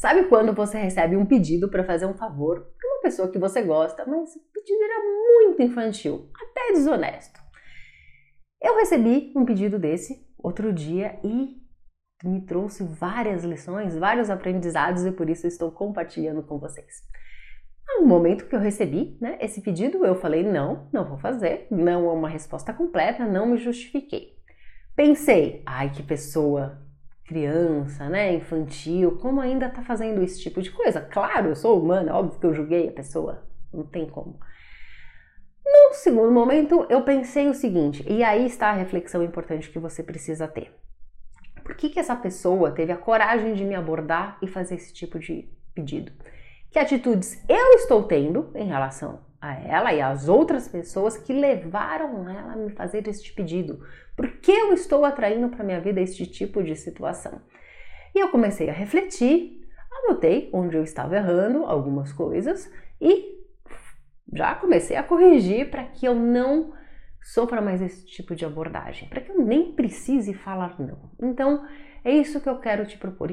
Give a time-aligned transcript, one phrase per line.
[0.00, 3.60] Sabe quando você recebe um pedido para fazer um favor para uma pessoa que você
[3.60, 7.38] gosta, mas o pedido era muito infantil, até desonesto?
[8.62, 11.60] Eu recebi um pedido desse outro dia e
[12.24, 17.02] me trouxe várias lições, vários aprendizados e por isso estou compartilhando com vocês.
[17.98, 22.10] No momento que eu recebi né, esse pedido, eu falei: não, não vou fazer, não
[22.10, 24.38] é uma resposta completa, não me justifiquei.
[24.96, 26.89] Pensei, ai que pessoa
[27.30, 31.00] criança, né, infantil, como ainda tá fazendo esse tipo de coisa?
[31.00, 34.36] Claro, eu sou humana, óbvio que eu julguei a pessoa, não tem como.
[35.64, 40.02] No segundo momento, eu pensei o seguinte, e aí está a reflexão importante que você
[40.02, 40.74] precisa ter.
[41.62, 45.16] Por que, que essa pessoa teve a coragem de me abordar e fazer esse tipo
[45.16, 46.10] de pedido?
[46.68, 52.28] Que atitudes eu estou tendo em relação a ela e às outras pessoas que levaram
[52.28, 53.80] ela a me fazer este pedido.
[54.14, 57.40] Por que eu estou atraindo para minha vida este tipo de situação?
[58.14, 63.40] E eu comecei a refletir, anotei onde eu estava errando algumas coisas e
[64.32, 66.72] já comecei a corrigir para que eu não
[67.22, 71.10] sofra mais esse tipo de abordagem, para que eu nem precise falar não.
[71.20, 71.66] Então,
[72.04, 73.30] é isso que eu quero te propor.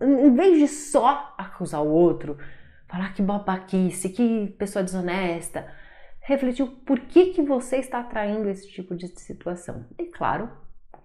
[0.00, 2.36] Em vez de só acusar o outro,
[2.92, 5.66] falar que babaquice, que pessoa desonesta,
[6.20, 9.86] refletir por que, que você está atraindo esse tipo de situação.
[9.98, 10.50] E claro,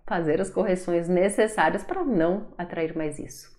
[0.05, 3.56] fazer as correções necessárias para não atrair mais isso.